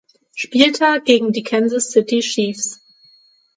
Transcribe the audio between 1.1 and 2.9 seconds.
die Kansas City Chiefs.